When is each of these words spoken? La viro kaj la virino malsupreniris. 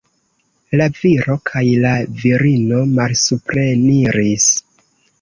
La 0.81 0.87
viro 0.99 1.35
kaj 1.51 1.63
la 1.85 1.93
virino 2.23 2.83
malsupreniris. 2.97 4.53